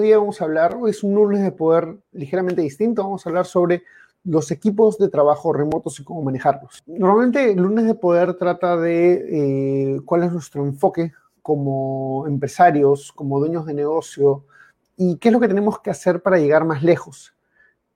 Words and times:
Hoy 0.00 0.12
vamos 0.12 0.40
a 0.40 0.44
hablar, 0.44 0.76
hoy 0.80 0.92
es 0.92 1.02
un 1.02 1.12
lunes 1.16 1.42
de 1.42 1.50
poder 1.50 1.96
ligeramente 2.12 2.62
distinto, 2.62 3.02
vamos 3.02 3.26
a 3.26 3.30
hablar 3.30 3.46
sobre 3.46 3.82
los 4.22 4.52
equipos 4.52 4.96
de 4.96 5.08
trabajo 5.08 5.52
remotos 5.52 5.98
y 5.98 6.04
cómo 6.04 6.22
manejarlos. 6.22 6.84
Normalmente 6.86 7.50
el 7.50 7.58
lunes 7.58 7.84
de 7.84 7.96
poder 7.96 8.34
trata 8.34 8.76
de 8.76 9.96
eh, 9.96 10.00
cuál 10.04 10.22
es 10.22 10.30
nuestro 10.30 10.64
enfoque 10.64 11.12
como 11.42 12.28
empresarios, 12.28 13.10
como 13.10 13.40
dueños 13.40 13.66
de 13.66 13.74
negocio 13.74 14.44
y 14.96 15.16
qué 15.16 15.30
es 15.30 15.32
lo 15.32 15.40
que 15.40 15.48
tenemos 15.48 15.80
que 15.80 15.90
hacer 15.90 16.22
para 16.22 16.38
llegar 16.38 16.64
más 16.64 16.84
lejos. 16.84 17.34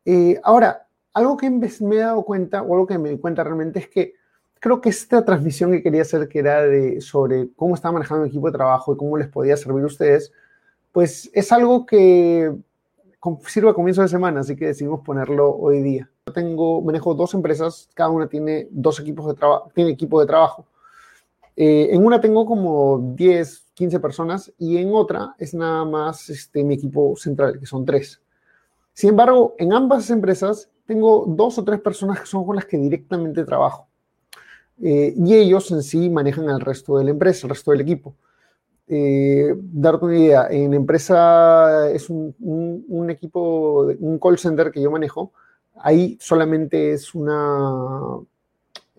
Eh, 0.04 0.40
ahora, 0.42 0.88
algo 1.14 1.36
que 1.36 1.50
me 1.50 1.68
he 1.68 1.98
dado 1.98 2.24
cuenta, 2.24 2.62
o 2.62 2.74
algo 2.74 2.86
que 2.88 2.98
me 2.98 3.10
di 3.10 3.18
cuenta 3.18 3.44
realmente 3.44 3.78
es 3.78 3.88
que 3.88 4.14
creo 4.58 4.80
que 4.80 4.88
esta 4.88 5.24
transmisión 5.24 5.70
que 5.70 5.84
quería 5.84 6.02
hacer, 6.02 6.26
que 6.28 6.40
era 6.40 6.62
de, 6.62 7.00
sobre 7.00 7.52
cómo 7.54 7.76
estaba 7.76 7.92
manejando 7.92 8.24
el 8.24 8.30
equipo 8.30 8.48
de 8.48 8.58
trabajo 8.58 8.92
y 8.92 8.96
cómo 8.96 9.16
les 9.16 9.28
podía 9.28 9.56
servir 9.56 9.84
a 9.84 9.86
ustedes, 9.86 10.32
pues 10.92 11.30
es 11.32 11.50
algo 11.52 11.86
que 11.86 12.54
sirve 13.46 13.70
a 13.70 13.74
comienzo 13.74 14.02
de 14.02 14.08
semana, 14.08 14.40
así 14.40 14.56
que 14.56 14.66
decidimos 14.66 15.00
ponerlo 15.00 15.50
hoy 15.50 15.82
día. 15.82 16.10
Tengo, 16.34 16.82
manejo 16.82 17.14
dos 17.14 17.34
empresas, 17.34 17.88
cada 17.94 18.10
una 18.10 18.28
tiene 18.28 18.68
dos 18.70 19.00
equipos 19.00 19.26
de 19.26 19.34
trabajo, 19.34 19.70
tiene 19.74 19.90
equipo 19.90 20.20
de 20.20 20.26
trabajo. 20.26 20.66
Eh, 21.56 21.88
en 21.92 22.04
una 22.04 22.20
tengo 22.20 22.46
como 22.46 23.14
10, 23.14 23.66
15 23.74 24.00
personas 24.00 24.52
y 24.58 24.78
en 24.78 24.94
otra 24.94 25.34
es 25.38 25.54
nada 25.54 25.84
más 25.84 26.30
este, 26.30 26.64
mi 26.64 26.74
equipo 26.74 27.14
central, 27.16 27.58
que 27.58 27.66
son 27.66 27.84
tres. 27.84 28.20
Sin 28.94 29.10
embargo, 29.10 29.54
en 29.58 29.72
ambas 29.72 30.10
empresas 30.10 30.70
tengo 30.86 31.24
dos 31.26 31.58
o 31.58 31.64
tres 31.64 31.80
personas 31.80 32.20
que 32.20 32.26
son 32.26 32.44
con 32.44 32.56
las 32.56 32.66
que 32.66 32.76
directamente 32.76 33.44
trabajo. 33.44 33.86
Eh, 34.82 35.14
y 35.16 35.34
ellos 35.34 35.70
en 35.70 35.82
sí 35.82 36.10
manejan 36.10 36.48
al 36.48 36.60
resto 36.60 36.98
de 36.98 37.04
la 37.04 37.10
empresa, 37.10 37.46
el 37.46 37.50
resto 37.50 37.70
del 37.70 37.82
equipo. 37.82 38.14
Eh, 38.94 39.54
darte 39.56 40.04
una 40.04 40.18
idea, 40.18 40.48
en 40.50 40.74
empresa 40.74 41.88
es 41.90 42.10
un, 42.10 43.06
equipo, 43.08 43.84
un 43.84 44.18
call 44.18 44.36
center 44.36 44.70
que 44.70 44.82
yo 44.82 44.90
manejo, 44.90 45.32
ahí 45.76 46.18
solamente 46.20 46.92
es 46.92 47.14
una, 47.14 48.18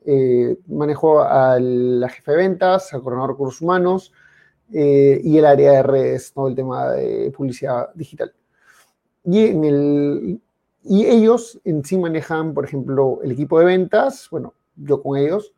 eh, 0.04 0.58
manejo 0.66 1.22
a 1.22 1.60
la 1.60 2.10
jefe 2.10 2.32
de 2.32 2.38
ventas, 2.38 2.92
al 2.92 3.04
coordinador 3.04 3.30
de 3.30 3.34
recursos 3.34 3.62
humanos 3.62 4.12
eh, 4.74 5.22
y 5.24 5.38
el 5.38 5.46
área 5.46 5.74
de 5.74 5.84
redes, 5.84 6.34
todo 6.34 6.48
el 6.48 6.56
tema 6.56 6.90
de 6.94 7.30
publicidad 7.30 7.94
digital. 7.94 8.34
Y, 9.26 9.52
y 10.86 11.06
ellos 11.06 11.62
en 11.66 11.86
sí 11.86 12.00
manejan, 12.00 12.56
por 12.56 12.66
ejemplo, 12.66 13.20
el 13.22 13.34
equipo 13.34 13.60
de 13.60 13.66
ventas, 13.66 14.28
bueno, 14.32 14.56
yo 14.76 15.04
con 15.04 15.20
ellos, 15.20 15.54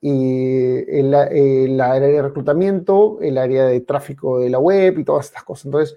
y 0.00 0.98
el, 0.98 1.12
área 1.14 2.08
de 2.08 2.22
reclutamiento, 2.22 3.18
el 3.20 3.38
área 3.38 3.66
de 3.66 3.80
tráfico 3.80 4.38
de 4.38 4.50
la 4.50 4.58
web 4.58 4.98
y 4.98 5.04
todas 5.04 5.26
estas 5.26 5.42
cosas. 5.42 5.66
Entonces, 5.66 5.96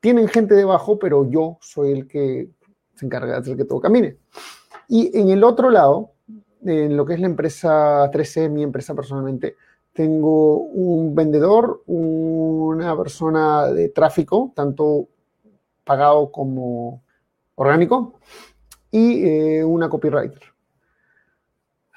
tienen 0.00 0.28
gente 0.28 0.54
debajo, 0.54 0.98
pero 0.98 1.28
yo 1.28 1.58
soy 1.60 1.92
el 1.92 2.06
que 2.06 2.48
se 2.94 3.06
encarga 3.06 3.32
de 3.32 3.38
hacer 3.38 3.56
que 3.56 3.64
todo 3.64 3.80
camine. 3.80 4.16
Y 4.88 5.16
en 5.18 5.30
el 5.30 5.42
otro 5.42 5.70
lado, 5.70 6.12
en 6.64 6.96
lo 6.96 7.04
que 7.04 7.14
es 7.14 7.20
la 7.20 7.26
empresa 7.26 8.08
13, 8.12 8.48
mi 8.48 8.62
empresa 8.62 8.94
personalmente, 8.94 9.56
tengo 9.92 10.58
un 10.58 11.14
vendedor, 11.14 11.82
una 11.86 12.96
persona 12.96 13.66
de 13.68 13.88
tráfico, 13.88 14.52
tanto 14.54 15.08
pagado 15.84 16.30
como 16.30 17.02
orgánico, 17.54 18.14
y 18.90 19.24
eh, 19.24 19.64
una 19.64 19.88
copywriter. 19.88 20.55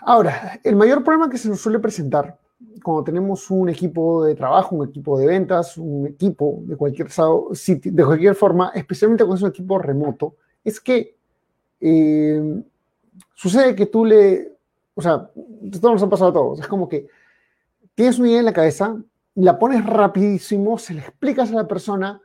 Ahora, 0.02 0.60
el 0.64 0.76
mayor 0.76 1.04
problema 1.04 1.30
que 1.30 1.38
se 1.38 1.50
nos 1.50 1.60
suele 1.60 1.80
presentar 1.80 2.38
cuando 2.84 3.04
tenemos 3.04 3.50
un 3.52 3.70
equipo 3.70 4.24
de 4.24 4.36
trabajo, 4.36 4.76
un 4.76 4.88
equipo 4.88 5.18
de 5.20 5.28
ventas, 5.28 5.78
un 5.78 6.08
equipo 6.08 6.60
de 6.64 6.76
cualquier, 6.76 7.08
de 7.10 8.06
cualquier 8.06 8.36
forma, 8.36 8.72
especialmente 8.74 9.24
cuando 9.24 9.36
es 9.38 9.44
un 9.44 9.50
equipo 9.50 9.78
remoto, 9.78 10.36
es 10.64 10.80
que 10.80 11.16
eh, 11.80 12.64
sucede 13.34 13.76
que 13.76 13.86
tú 13.86 14.06
le, 14.06 14.54
o 14.96 15.02
sea, 15.02 15.30
esto 15.72 15.92
nos 15.92 16.04
ha 16.04 16.10
pasado 16.10 16.30
a 16.32 16.34
todos, 16.34 16.60
es 16.60 16.68
como 16.68 16.88
que 16.88 17.08
tienes 17.96 18.20
una 18.20 18.30
idea 18.30 18.40
en 18.40 18.46
la 18.46 18.54
cabeza, 18.54 18.98
la 19.36 19.58
pones 19.58 19.86
rapidísimo, 19.86 20.78
se 20.78 20.94
le 20.94 21.02
explicas 21.02 21.52
a 21.52 21.56
la 21.56 21.68
persona 21.68 22.22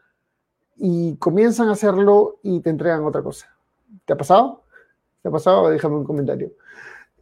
y 0.77 1.17
comienzan 1.17 1.69
a 1.69 1.73
hacerlo 1.73 2.39
y 2.43 2.61
te 2.61 2.71
entregan 2.71 3.05
otra 3.05 3.23
cosa. 3.23 3.49
¿Te 4.05 4.13
ha 4.13 4.17
pasado? 4.17 4.65
¿Te 5.23 5.29
ha 5.29 5.33
pasado? 5.33 5.71
Déjame 5.71 5.97
un 5.97 6.05
comentario. 6.05 6.53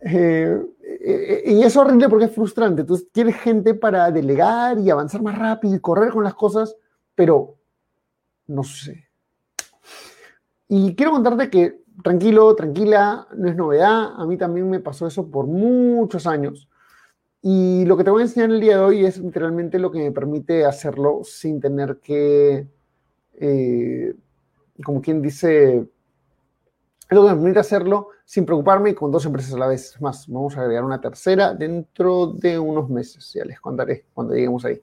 Eh, 0.04 0.60
eh, 0.82 1.42
y 1.46 1.62
es 1.62 1.76
horrible 1.76 2.08
porque 2.08 2.26
es 2.26 2.34
frustrante. 2.34 2.82
Entonces, 2.82 3.08
quieres 3.12 3.36
gente 3.36 3.74
para 3.74 4.10
delegar 4.10 4.78
y 4.78 4.90
avanzar 4.90 5.22
más 5.22 5.38
rápido 5.38 5.74
y 5.74 5.80
correr 5.80 6.12
con 6.12 6.24
las 6.24 6.34
cosas, 6.34 6.76
pero 7.14 7.56
no 8.46 8.62
sé. 8.62 9.08
Y 10.68 10.94
quiero 10.94 11.12
contarte 11.12 11.50
que, 11.50 11.82
tranquilo, 12.02 12.54
tranquila, 12.54 13.28
no 13.36 13.48
es 13.48 13.56
novedad. 13.56 14.14
A 14.16 14.26
mí 14.26 14.36
también 14.36 14.68
me 14.68 14.80
pasó 14.80 15.06
eso 15.06 15.30
por 15.30 15.46
muchos 15.46 16.26
años. 16.26 16.68
Y 17.42 17.84
lo 17.86 17.96
que 17.96 18.04
te 18.04 18.10
voy 18.10 18.22
a 18.22 18.24
enseñar 18.26 18.50
el 18.50 18.60
día 18.60 18.76
de 18.78 18.84
hoy 18.84 19.04
es 19.04 19.18
literalmente 19.18 19.78
lo 19.78 19.90
que 19.90 19.98
me 19.98 20.12
permite 20.12 20.64
hacerlo 20.64 21.22
sin 21.24 21.60
tener 21.60 21.98
que, 21.98 22.68
eh, 23.34 24.14
como 24.84 25.02
quien 25.02 25.20
dice, 25.20 25.88
es 27.12 27.16
lo 27.16 27.22
que 27.22 27.34
me 27.34 27.40
permite 27.40 27.60
hacerlo 27.60 28.08
sin 28.24 28.46
preocuparme 28.46 28.94
con 28.94 29.10
dos 29.10 29.26
empresas 29.26 29.52
a 29.54 29.58
la 29.58 29.66
vez. 29.66 29.94
Es 29.94 30.00
más, 30.00 30.26
vamos 30.28 30.56
a 30.56 30.62
agregar 30.62 30.84
una 30.84 31.00
tercera 31.00 31.52
dentro 31.52 32.28
de 32.28 32.58
unos 32.58 32.88
meses. 32.88 33.30
Ya 33.34 33.44
les 33.44 33.60
contaré 33.60 34.06
cuando 34.14 34.34
lleguemos 34.34 34.64
ahí. 34.64 34.80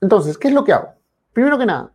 Entonces, 0.00 0.36
¿qué 0.36 0.48
es 0.48 0.54
lo 0.54 0.64
que 0.64 0.72
hago? 0.72 0.94
Primero 1.32 1.56
que 1.58 1.66
nada, 1.66 1.92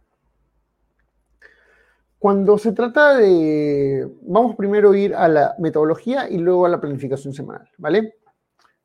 cuando 2.17 2.57
se 2.57 2.71
trata 2.71 3.17
de... 3.17 4.09
Vamos 4.21 4.55
primero 4.55 4.91
a 4.91 4.97
ir 4.97 5.13
a 5.13 5.27
la 5.27 5.55
metodología 5.59 6.29
y 6.29 6.37
luego 6.37 6.65
a 6.65 6.69
la 6.69 6.79
planificación 6.79 7.33
semanal, 7.33 7.69
¿vale? 7.77 8.15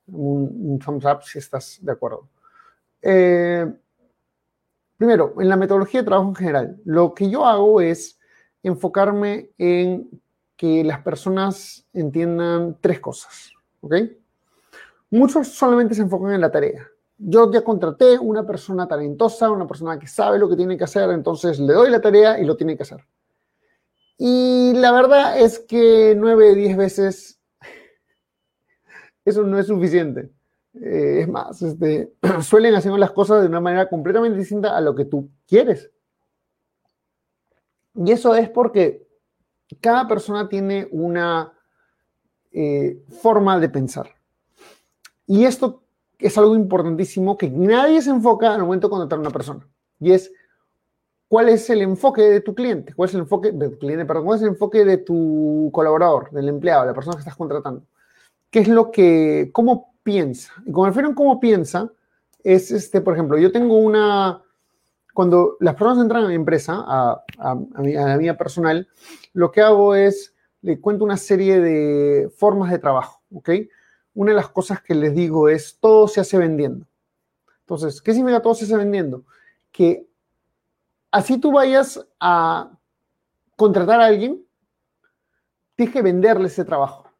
Un, 0.08 0.78
thumbs 0.84 1.04
up 1.04 1.22
si 1.22 1.38
estás 1.38 1.78
de 1.80 1.92
acuerdo. 1.92 2.28
Eh, 3.00 3.72
primero, 4.96 5.34
en 5.38 5.48
la 5.48 5.56
metodología 5.56 6.00
de 6.00 6.06
trabajo 6.06 6.28
en 6.30 6.34
general, 6.34 6.80
lo 6.84 7.14
que 7.14 7.30
yo 7.30 7.46
hago 7.46 7.80
es 7.80 8.19
enfocarme 8.62 9.50
en 9.58 10.08
que 10.56 10.84
las 10.84 11.00
personas 11.00 11.86
entiendan 11.92 12.76
tres 12.80 13.00
cosas, 13.00 13.52
¿ok? 13.80 13.94
Muchos 15.10 15.48
solamente 15.48 15.94
se 15.94 16.02
enfocan 16.02 16.32
en 16.32 16.40
la 16.40 16.52
tarea. 16.52 16.86
Yo 17.16 17.50
ya 17.50 17.62
contraté 17.62 18.18
una 18.18 18.46
persona 18.46 18.86
talentosa, 18.86 19.50
una 19.50 19.66
persona 19.66 19.98
que 19.98 20.06
sabe 20.06 20.38
lo 20.38 20.48
que 20.48 20.56
tiene 20.56 20.76
que 20.76 20.84
hacer, 20.84 21.10
entonces 21.10 21.58
le 21.58 21.72
doy 21.72 21.90
la 21.90 22.00
tarea 22.00 22.38
y 22.38 22.44
lo 22.44 22.56
tiene 22.56 22.76
que 22.76 22.82
hacer. 22.82 23.04
Y 24.18 24.74
la 24.74 24.92
verdad 24.92 25.40
es 25.40 25.58
que 25.58 26.14
nueve 26.16 26.48
de 26.48 26.54
diez 26.54 26.76
veces 26.76 27.40
eso 29.24 29.42
no 29.42 29.58
es 29.58 29.66
suficiente. 29.66 30.30
Eh, 30.74 31.22
es 31.22 31.28
más, 31.28 31.62
este, 31.62 32.12
suelen 32.42 32.74
hacer 32.74 32.92
las 32.92 33.12
cosas 33.12 33.40
de 33.42 33.48
una 33.48 33.60
manera 33.60 33.88
completamente 33.88 34.38
distinta 34.38 34.76
a 34.76 34.80
lo 34.80 34.94
que 34.94 35.06
tú 35.06 35.30
quieres. 35.48 35.90
Y 37.94 38.12
eso 38.12 38.34
es 38.34 38.48
porque 38.48 39.06
cada 39.80 40.06
persona 40.08 40.48
tiene 40.48 40.88
una 40.90 41.52
eh, 42.52 43.02
forma 43.08 43.58
de 43.58 43.68
pensar. 43.68 44.10
Y 45.26 45.44
esto 45.44 45.84
es 46.18 46.36
algo 46.36 46.56
importantísimo 46.56 47.36
que 47.36 47.48
nadie 47.48 48.02
se 48.02 48.10
enfoca 48.10 48.54
al 48.54 48.62
momento 48.62 48.88
de 48.88 48.90
contratar 48.90 49.18
a 49.18 49.22
una 49.22 49.30
persona. 49.30 49.66
Y 50.00 50.12
es, 50.12 50.32
¿cuál 51.28 51.48
es 51.48 51.70
el 51.70 51.82
enfoque 51.82 52.22
de 52.22 52.40
tu 52.40 52.54
cliente? 52.54 52.94
¿Cuál 52.94 53.08
es 53.08 53.14
el 53.14 53.20
enfoque 53.20 53.52
de 53.52 53.68
tu 53.68 53.78
cliente? 53.78 54.04
Perdón, 54.04 54.24
¿cuál 54.24 54.36
es 54.36 54.42
el 54.42 54.48
enfoque 54.48 54.84
de 54.84 54.98
tu 54.98 55.70
colaborador, 55.72 56.30
del 56.30 56.48
empleado, 56.48 56.84
la 56.84 56.94
persona 56.94 57.16
que 57.16 57.20
estás 57.20 57.36
contratando? 57.36 57.84
¿Qué 58.50 58.60
es 58.60 58.68
lo 58.68 58.90
que, 58.90 59.50
cómo 59.52 59.94
piensa? 60.02 60.52
Y 60.66 60.72
cuando 60.72 60.82
me 60.82 60.88
refiero 60.88 61.10
a 61.10 61.14
cómo 61.14 61.38
piensa, 61.38 61.92
es 62.42 62.70
este, 62.70 63.00
por 63.00 63.14
ejemplo, 63.14 63.38
yo 63.38 63.52
tengo 63.52 63.76
una, 63.76 64.42
cuando 65.14 65.56
las 65.60 65.74
personas 65.74 66.02
entran 66.02 66.24
a 66.24 66.28
mi 66.28 66.34
empresa, 66.34 66.84
a, 66.86 67.24
la 67.38 68.16
mía 68.16 68.36
personal, 68.36 68.88
lo 69.32 69.50
que 69.50 69.60
hago 69.60 69.94
es, 69.94 70.34
le 70.62 70.80
cuento 70.80 71.04
una 71.04 71.16
serie 71.16 71.60
de 71.60 72.30
formas 72.36 72.70
de 72.70 72.78
trabajo, 72.78 73.22
¿ok? 73.32 73.50
Una 74.14 74.32
de 74.32 74.36
las 74.36 74.48
cosas 74.48 74.82
que 74.82 74.94
les 74.94 75.14
digo 75.14 75.48
es, 75.48 75.78
todo 75.80 76.08
se 76.08 76.20
hace 76.20 76.38
vendiendo. 76.38 76.86
Entonces, 77.60 78.02
¿qué 78.02 78.12
significa 78.12 78.42
todo 78.42 78.54
se 78.54 78.64
hace 78.64 78.76
vendiendo? 78.76 79.24
Que 79.72 80.06
así 81.10 81.38
tú 81.38 81.52
vayas 81.52 82.04
a 82.18 82.70
contratar 83.56 84.00
a 84.00 84.06
alguien, 84.06 84.44
tienes 85.76 85.92
que 85.92 86.02
venderle 86.02 86.48
ese 86.48 86.64
trabajo. 86.64 87.10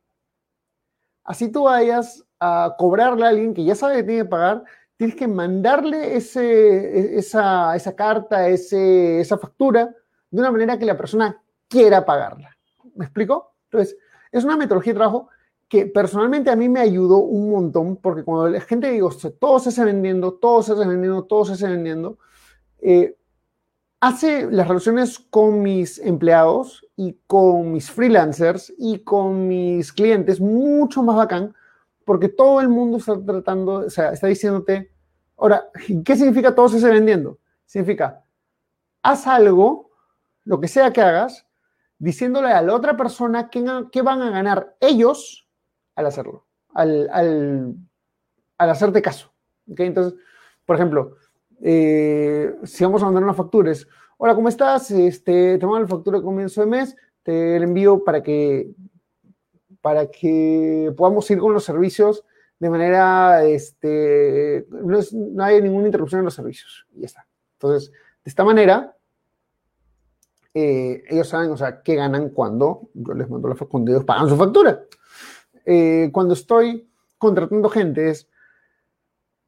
Así 1.25 1.51
tú 1.51 1.65
vayas 1.65 2.25
a 2.41 2.75
cobrarle 2.79 3.25
a 3.25 3.29
alguien 3.29 3.55
que 3.55 3.65
ya 3.65 3.75
sabe 3.75 3.97
que 3.97 4.03
tiene 4.03 4.23
que 4.23 4.29
pagar, 4.29 4.65
tienes 5.01 5.17
que 5.17 5.29
mandarle 5.29 6.15
ese, 6.15 7.17
esa, 7.17 7.75
esa 7.75 7.97
carta, 7.97 8.51
ese, 8.51 9.19
esa 9.21 9.39
factura, 9.39 9.97
de 10.31 10.39
una 10.39 10.53
manera 10.53 10.79
que 10.79 10.85
la 10.85 10.99
persona 10.99 11.43
quiera 11.69 12.05
pagarla. 12.05 12.55
¿Me 12.97 13.07
explico? 13.07 13.55
Entonces, 13.71 13.97
es 14.31 14.45
una 14.45 14.59
metodología 14.59 14.93
de 14.93 14.99
trabajo 14.99 15.31
que 15.69 15.87
personalmente 15.87 16.51
a 16.51 16.57
mí 16.57 16.69
me 16.69 16.81
ayudó 16.81 17.17
un 17.17 17.51
montón, 17.51 17.97
porque 17.97 18.25
cuando 18.25 18.51
la 18.51 18.61
gente 18.61 18.91
digo, 18.91 19.09
todo 19.41 19.59
se 19.59 19.71
hace 19.71 19.87
vendiendo, 19.87 20.35
todo 20.35 20.63
se 20.63 20.73
hace 20.73 20.87
vendiendo, 20.87 21.25
todo 21.25 21.47
se 21.47 21.53
hace 21.55 21.69
vendiendo, 21.69 22.19
eh, 22.83 23.17
hace 24.01 24.51
las 24.51 24.69
relaciones 24.69 25.19
con 25.19 25.63
mis 25.63 25.99
empleados 25.99 26.87
y 26.95 27.19
con 27.27 27.73
mis 27.73 27.91
freelancers 27.91 28.71
y 28.77 28.99
con 28.99 29.49
mis 29.49 29.95
clientes 29.95 30.43
mucho 30.43 31.03
más 31.03 31.17
bacán, 31.17 31.55
porque 32.05 32.29
todo 32.29 32.61
el 32.61 32.69
mundo 32.69 32.99
está 32.99 33.19
tratando, 33.19 33.87
o 33.87 33.89
sea, 33.89 34.13
está 34.13 34.27
diciéndote, 34.27 34.90
ahora, 35.41 35.71
¿qué 36.05 36.17
significa 36.17 36.55
todo 36.55 36.69
se 36.69 36.87
vendiendo? 36.87 37.39
Significa, 37.65 38.23
haz 39.03 39.27
algo, 39.27 39.91
lo 40.45 40.61
que 40.61 40.69
sea 40.69 40.93
que 40.93 41.01
hagas, 41.01 41.47
diciéndole 41.99 42.49
a 42.49 42.63
la 42.63 42.75
otra 42.75 42.97
persona 42.97 43.51
qué, 43.51 44.03
van 44.03 44.23
a 44.23 44.31
ganar 44.31 44.77
ellos 44.81 45.49
al 45.95 46.07
hacerlo, 46.07 46.47
al, 46.75 47.09
hacerte 48.59 49.03
caso. 49.03 49.33
Entonces, 49.67 50.19
por 50.67 50.77
ejemplo, 50.77 51.17
eh, 51.63 52.55
si 52.65 52.85
vamos 52.85 53.03
a 53.03 53.07
mandar 53.07 53.23
una 53.23 53.35
factura, 53.35 53.71
es, 53.71 53.87
hola, 54.19 54.35
¿cómo 54.35 54.49
estás? 54.49 54.91
Este, 54.91 55.59
te 55.59 55.67
mando 55.67 55.81
la 55.81 55.89
factura 55.89 56.19
de 56.19 56.25
comienzo 56.25 56.61
de 56.61 56.67
mes, 56.67 56.97
te 57.23 57.59
la 57.59 57.65
envío 57.65 58.03
para 58.05 58.23
que, 58.23 58.73
para 59.81 60.07
que 60.11 60.93
podamos 60.97 61.31
ir 61.31 61.39
con 61.39 61.53
los 61.53 61.65
servicios 61.65 62.25
de 62.61 62.69
manera, 62.69 63.43
este, 63.45 64.67
no, 64.71 65.43
hay 65.43 65.63
ninguna 65.63 65.87
interrupción 65.87 66.21
en 66.21 66.27
los 66.27 66.35
servicios. 66.35 66.87
Y 66.95 67.01
ya 67.01 67.07
está. 67.07 67.27
Entonces, 67.55 67.91
de 67.91 68.29
esta 68.29 68.45
manera, 68.45 68.95
eh, 70.53 71.03
ellos 71.09 71.27
saben, 71.27 71.51
o 71.51 71.57
sea, 71.57 71.83
qué 71.83 71.95
ganan 71.95 72.29
cuando 72.29 72.91
yo 72.93 73.15
les 73.15 73.31
mando 73.31 73.49
la 73.49 73.55
factura, 73.55 73.71
cuando 73.71 73.91
ellos 73.93 74.05
pagan 74.05 74.29
su 74.29 74.37
factura. 74.37 74.83
Eh, 75.65 76.11
cuando 76.13 76.35
estoy 76.35 76.87
contratando 77.17 77.71
gente 77.71 78.11
es, 78.11 78.29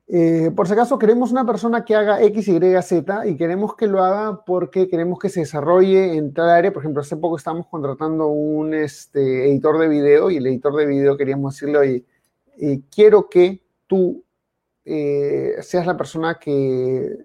eh, 0.09 0.50
por 0.56 0.67
si 0.67 0.73
acaso 0.73 0.99
queremos 0.99 1.32
una 1.32 1.44
persona 1.44 1.85
que 1.85 1.94
haga 1.94 2.23
X, 2.23 2.49
Y, 2.49 2.82
Z 2.82 3.26
y 3.26 3.37
queremos 3.37 3.76
que 3.76 3.87
lo 3.87 4.03
haga 4.03 4.43
porque 4.44 4.88
queremos 4.88 5.19
que 5.19 5.29
se 5.29 5.41
desarrolle 5.41 6.17
en 6.17 6.32
tal 6.32 6.49
área. 6.49 6.73
Por 6.73 6.82
ejemplo, 6.82 7.03
hace 7.03 7.17
poco 7.19 7.37
estamos 7.37 7.67
contratando 7.67 8.29
un 8.29 8.73
este, 8.73 9.50
editor 9.50 9.79
de 9.79 9.88
video 9.88 10.31
y 10.31 10.38
el 10.38 10.47
editor 10.47 10.75
de 10.76 10.87
video 10.87 11.19
queríamos 11.19 11.55
decirle, 11.55 11.79
oye, 11.79 12.05
quiero 12.90 13.28
que 13.28 13.62
tú 13.87 14.25
seas 14.84 15.87
la 15.87 15.96
persona 15.96 16.38
que, 16.38 17.16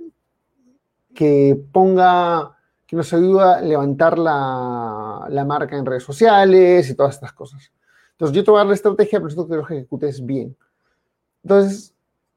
que 1.13 1.59
ponga 1.71 2.57
que 2.87 2.95
nos 2.95 3.13
ayuda 3.13 3.57
a 3.57 3.61
levantar 3.61 4.17
la, 4.17 5.27
la, 5.29 5.43
marca 5.43 5.77
en 5.77 5.85
redes 5.85 6.03
sociales 6.03 6.89
y 6.89 6.95
todas 6.95 7.15
estas 7.15 7.33
cosas. 7.33 7.71
Entonces, 8.11 8.35
yo 8.35 8.43
te 8.45 8.49
voy 8.49 8.59
a 8.59 8.61
dar 8.61 8.67
la 8.67 8.75
estrategia, 8.75 9.19
pero 9.19 9.27
esto 9.27 9.45
quiero 9.45 9.65
que 9.65 9.75
ejecutes 9.75 10.25
bien. 10.25 10.55
Entonces, 11.43 11.93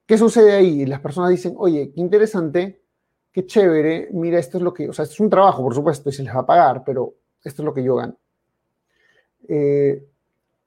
¿qué 0.07 0.19
sucede 0.19 0.53
ahí? 0.53 0.85
Las 0.87 1.01
personas 1.01 1.31
dicen, 1.31 1.55
oye, 1.57 1.93
qué 1.95 2.01
interesante, 2.01 2.83
qué 3.33 3.47
chévere, 3.47 4.09
mira, 4.13 4.41
esto 4.41 4.59
es 4.59 4.65
lo 4.65 4.75
que, 4.75 4.89
o 4.89 4.93
sea, 4.93 5.05
esto 5.05 5.15
es 5.15 5.21
un 5.21 5.31
trabajo, 5.31 5.63
por 5.63 5.75
supuesto, 5.75 6.11
y 6.11 6.13
se 6.13 6.25
les 6.25 6.35
va 6.35 6.41
a 6.41 6.47
pagar, 6.47 6.83
pero 6.85 7.15
esto 7.45 7.63
es 7.63 7.67
lo 7.67 7.73
que 7.73 7.85
yo 7.85 7.95
gano. 7.95 8.19
Eh, 9.49 10.05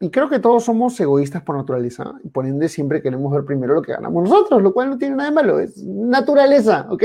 y 0.03 0.09
creo 0.09 0.27
que 0.27 0.39
todos 0.39 0.65
somos 0.65 0.99
egoístas 0.99 1.43
por 1.43 1.55
naturaleza, 1.55 2.15
y 2.25 2.27
por 2.27 2.45
ende 2.45 2.67
siempre 2.67 3.01
queremos 3.01 3.31
ver 3.31 3.45
primero 3.45 3.73
lo 3.73 3.81
que 3.81 3.93
ganamos 3.93 4.25
nosotros, 4.25 4.61
lo 4.61 4.73
cual 4.73 4.89
no 4.89 4.97
tiene 4.97 5.15
nada 5.15 5.29
de 5.29 5.35
malo, 5.35 5.61
es 5.61 5.81
naturaleza, 5.81 6.87
¿ok? 6.89 7.03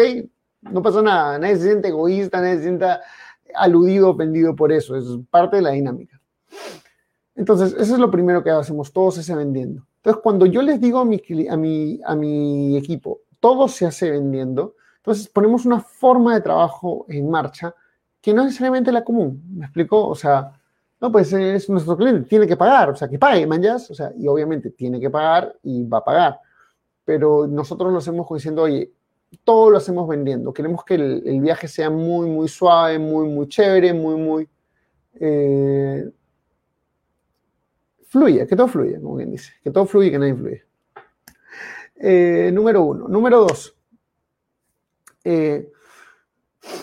No 0.62 0.83
pasa 0.83 1.00
nada, 1.00 1.39
nadie 1.39 1.55
se 1.59 1.62
siente 1.62 1.89
egoísta, 1.89 2.41
nadie 2.41 2.56
se 2.56 2.62
sienta 2.65 3.00
aludido 3.55 4.11
ofendido 4.11 4.56
por 4.56 4.73
eso, 4.73 4.97
es 4.97 5.05
parte 5.31 5.59
de 5.59 5.62
la 5.62 5.71
dinámica. 5.71 6.21
Entonces, 7.37 7.73
eso 7.79 7.95
es 7.95 8.00
lo 8.00 8.11
primero 8.11 8.43
que 8.43 8.50
hacemos, 8.50 8.93
todo 8.93 9.12
se 9.12 9.21
hace 9.21 9.37
vendiendo. 9.37 9.87
Entonces, 9.99 10.21
cuando 10.21 10.44
yo 10.47 10.61
les 10.62 10.81
digo 10.81 10.99
a 10.99 11.05
mi, 11.05 11.23
a 11.49 11.56
mi, 11.56 12.01
a 12.05 12.17
mi 12.17 12.77
equipo, 12.77 13.21
todo 13.39 13.69
se 13.69 13.87
hace 13.87 14.11
vendiendo, 14.11 14.75
entonces 14.97 15.29
ponemos 15.29 15.65
una 15.67 15.79
forma 15.79 16.35
de 16.35 16.41
trabajo 16.41 17.06
en 17.09 17.31
marcha 17.31 17.73
que 18.21 18.35
no 18.35 18.41
es 18.41 18.47
necesariamente 18.47 18.91
la 18.91 19.05
común. 19.05 19.41
¿Me 19.55 19.67
explico? 19.67 20.05
O 20.05 20.17
sea, 20.17 20.57
no, 21.00 21.12
pues 21.12 21.33
es 21.33 21.69
nuestro 21.69 21.97
cliente, 21.97 22.29
tiene 22.29 22.47
que 22.47 22.56
pagar, 22.56 22.91
o 22.91 22.97
sea, 22.97 23.09
que 23.09 23.19
pague, 23.19 23.47
manjas, 23.47 23.91
o 23.91 23.95
sea, 23.95 24.12
y 24.17 24.27
obviamente 24.27 24.71
tiene 24.71 24.99
que 24.99 25.11
pagar 25.11 25.56
y 25.62 25.85
va 25.85 25.99
a 25.99 26.05
pagar. 26.05 26.41
Pero 27.05 27.47
nosotros 27.47 27.93
lo 27.93 27.99
hacemos 27.99 28.27
diciendo, 28.31 28.62
oye, 28.62 28.91
todo 29.45 29.71
lo 29.71 29.79
hacemos 29.79 30.09
vendiendo. 30.09 30.53
Queremos 30.53 30.85
que 30.85 30.95
el, 30.95 31.41
viaje 31.41 31.69
sea 31.69 31.89
muy, 31.89 32.29
muy 32.29 32.49
suave, 32.49 32.99
muy, 32.99 33.29
muy 33.29 33.49
chévere, 33.49 33.93
muy, 33.93 34.17
muy... 34.17 34.49
Eh, 35.21 36.11
fluya, 38.09 38.47
que 38.47 38.56
todo 38.56 38.69
fluya, 38.69 39.01
como 39.01 39.17
quien 39.17 39.31
dice. 39.31 39.53
Que 39.62 39.71
todo 39.71 39.87
fluya 39.87 40.09
y 40.09 40.11
que 40.11 40.19
nadie 40.19 40.33
influye. 40.33 40.65
Eh, 41.97 42.51
número 42.53 42.83
uno. 42.83 43.09
Número 43.09 43.41
dos. 43.41 43.77
Eh, 45.25 45.71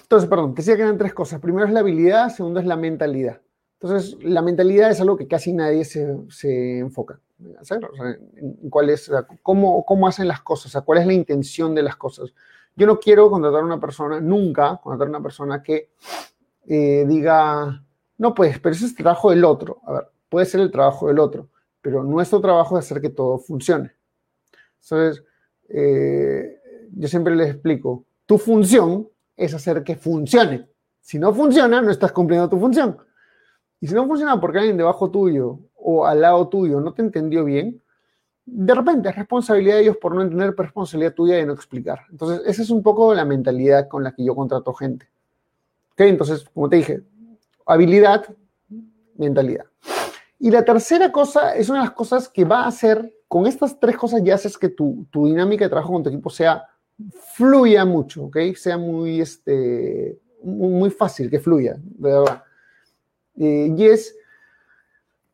entonces, 0.02 0.30
perdón, 0.30 0.54
te 0.54 0.62
decía 0.62 0.76
que 0.76 0.84
eran 0.84 0.98
tres 0.98 1.14
cosas. 1.14 1.42
Primero 1.42 1.66
es 1.68 1.74
la 1.74 1.82
habilidad, 1.82 2.30
segundo 2.30 2.60
es 2.60 2.66
la 2.66 2.78
mentalidad. 2.78 3.42
Entonces, 3.80 4.18
la 4.22 4.42
mentalidad 4.42 4.90
es 4.90 5.02
algo 5.02 5.18
que 5.18 5.28
casi 5.28 5.54
nadie 5.54 5.86
se, 5.86 6.18
se 6.30 6.80
enfoca 6.80 7.20
cuál 8.70 8.90
es, 8.90 9.12
cómo, 9.42 9.86
cómo 9.86 10.08
hacen 10.08 10.28
las 10.28 10.42
cosas, 10.42 10.82
cuál 10.84 11.00
es 11.00 11.08
la 11.08 11.14
intención 11.14 11.76
de 11.76 11.84
las 11.84 11.96
cosas. 11.96 12.34
Yo 12.76 12.88
no 12.88 13.00
quiero 13.00 13.30
contratar 13.30 13.62
a 13.62 13.66
una 13.66 13.80
persona, 13.80 14.20
nunca 14.20 14.80
contratar 14.82 15.08
a 15.08 15.18
una 15.18 15.24
persona 15.24 15.64
que 15.64 15.92
eh, 16.68 17.06
diga, 17.08 17.84
no, 18.18 18.34
pues, 18.34 18.60
pero 18.60 18.74
ese 18.76 18.86
es 18.86 18.92
el 18.92 18.98
trabajo 18.98 19.30
del 19.30 19.44
otro. 19.46 19.82
A 19.86 19.94
ver, 19.94 20.08
puede 20.30 20.46
ser 20.46 20.62
el 20.62 20.72
trabajo 20.72 21.08
del 21.08 21.20
otro, 21.20 21.50
pero 21.82 22.04
nuestro 22.04 22.42
trabajo 22.42 22.78
es 22.78 22.86
hacer 22.86 23.02
que 23.02 23.10
todo 23.10 23.38
funcione. 23.38 23.92
Entonces, 24.82 25.24
eh, 25.70 26.60
yo 26.94 27.08
siempre 27.08 27.36
les 27.36 27.52
explico, 27.52 28.06
tu 28.26 28.38
función 28.38 29.10
es 29.36 29.54
hacer 29.54 29.84
que 29.84 29.96
funcione. 29.96 30.70
Si 31.02 31.20
no 31.20 31.34
funciona, 31.34 31.82
no 31.82 31.92
estás 31.92 32.12
cumpliendo 32.12 32.50
tu 32.50 32.60
función. 32.60 32.98
Y 33.80 33.88
si 33.88 33.94
no 33.94 34.08
funciona 34.08 34.40
porque 34.40 34.60
alguien 34.60 34.78
debajo 34.78 35.12
tuyo 35.12 35.60
o 35.76 36.06
al 36.06 36.22
lado 36.22 36.48
tuyo 36.48 36.80
no 36.80 36.94
te 36.94 37.02
entendió 37.02 37.44
bien, 37.44 37.82
de 38.46 38.76
repente 38.76 39.10
es 39.10 39.16
responsabilidad 39.16 39.76
de 39.76 39.82
ellos 39.82 39.98
por 39.98 40.14
no 40.14 40.22
entender, 40.22 40.56
pero 40.56 40.68
responsabilidad 40.68 41.14
tuya 41.14 41.36
de 41.36 41.46
no 41.46 41.54
explicar. 41.54 42.02
Entonces, 42.12 42.42
esa 42.46 42.62
es 42.62 42.70
un 42.70 42.84
poco 42.84 43.14
la 43.14 43.26
mentalidad 43.26 43.88
con 43.88 44.04
la 44.04 44.14
que 44.14 44.24
yo 44.24 44.36
contrato 44.36 44.74
gente. 44.74 45.10
¿Ok? 45.94 46.02
Entonces, 46.02 46.46
como 46.54 46.70
te 46.70 46.78
dije, 46.78 47.02
habilidad, 47.66 48.26
mentalidad. 49.18 49.66
Y 50.40 50.52
la 50.52 50.64
tercera 50.64 51.12
cosa 51.12 51.56
es 51.56 51.70
una 51.70 51.80
de 51.80 51.86
las 51.86 51.94
cosas 51.96 52.30
que 52.30 52.46
va 52.46 52.64
a 52.64 52.68
hacer, 52.68 53.14
con 53.28 53.48
estas 53.48 53.80
tres 53.80 53.98
cosas 53.98 54.22
ya 54.24 54.36
haces 54.36 54.58
que 54.58 54.70
tu, 54.70 55.08
tu 55.10 55.26
dinámica 55.26 55.66
de 55.66 55.70
trabajo 55.70 55.94
con 55.94 56.04
tu 56.04 56.10
equipo 56.10 56.30
sea, 56.30 56.68
fluya 57.34 57.86
mucho, 57.86 58.26
¿ok? 58.26 58.38
Sea 58.56 58.78
muy, 58.78 59.22
este, 59.22 60.20
muy, 60.44 60.90
fácil, 60.90 61.30
que 61.30 61.40
fluya, 61.40 61.78
verdad. 61.98 62.44
Eh, 63.38 63.74
y 63.76 63.86
es 63.86 64.16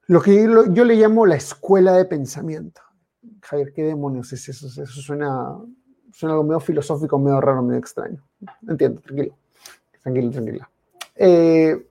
lo 0.08 0.22
que 0.22 0.44
yo, 0.72 0.84
le 0.84 0.96
llamo 0.96 1.26
la 1.26 1.36
escuela 1.36 1.94
de 1.94 2.06
pensamiento. 2.06 2.82
Javier, 3.42 3.72
¿qué 3.74 3.84
demonios 3.84 4.34
es 4.34 4.50
eso? 4.50 4.68
Eso 4.68 5.02
suena, 5.02 5.58
suena 6.12 6.34
algo 6.34 6.44
medio 6.44 6.60
filosófico, 6.60 7.18
medio 7.18 7.40
raro, 7.40 7.62
medio 7.62 7.80
extraño. 7.80 8.22
Entiendo, 8.68 9.02
tranquilo. 9.02 9.36
Tranquilo, 10.02 10.32
tranquila. 10.32 10.70
Eh, 11.16 11.88